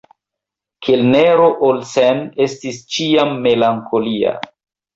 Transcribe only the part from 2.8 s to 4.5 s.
ĉiam melankolia.